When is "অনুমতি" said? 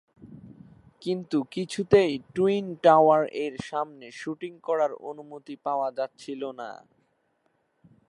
5.09-5.55